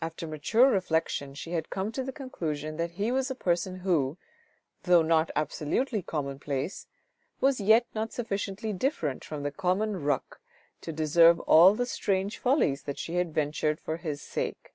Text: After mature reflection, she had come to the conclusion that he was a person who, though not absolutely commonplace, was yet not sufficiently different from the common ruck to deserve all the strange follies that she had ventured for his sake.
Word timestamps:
After 0.00 0.28
mature 0.28 0.70
reflection, 0.70 1.34
she 1.34 1.50
had 1.50 1.68
come 1.68 1.90
to 1.90 2.04
the 2.04 2.12
conclusion 2.12 2.76
that 2.76 2.92
he 2.92 3.10
was 3.10 3.28
a 3.28 3.34
person 3.34 3.80
who, 3.80 4.16
though 4.84 5.02
not 5.02 5.32
absolutely 5.34 6.00
commonplace, 6.00 6.86
was 7.40 7.60
yet 7.60 7.84
not 7.92 8.12
sufficiently 8.12 8.72
different 8.72 9.24
from 9.24 9.42
the 9.42 9.50
common 9.50 10.00
ruck 10.04 10.40
to 10.82 10.92
deserve 10.92 11.40
all 11.40 11.74
the 11.74 11.86
strange 11.86 12.38
follies 12.38 12.84
that 12.84 13.00
she 13.00 13.16
had 13.16 13.34
ventured 13.34 13.80
for 13.80 13.96
his 13.96 14.22
sake. 14.22 14.74